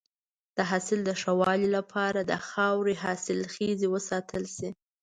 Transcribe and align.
د 0.57 0.59
حاصل 0.69 0.99
د 1.05 1.09
ښه 1.21 1.31
والي 1.39 1.67
لپاره 1.77 2.19
د 2.23 2.33
خاورې 2.47 2.93
حاصلخیزی 3.03 3.87
وساتل 3.91 4.43
شي. 4.55 4.69